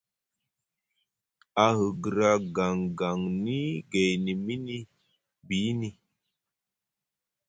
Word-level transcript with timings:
A 1.65 1.67
hgra 1.77 2.29
gangang 2.55 3.21
ni 3.43 3.59
gaidi 3.91 4.33
mini 4.45 4.77
biini. 5.47 5.89